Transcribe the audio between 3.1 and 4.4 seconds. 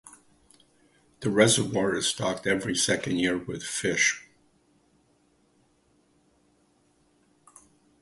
year with fish.